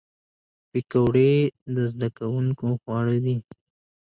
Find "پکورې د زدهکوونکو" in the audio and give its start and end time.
0.71-2.65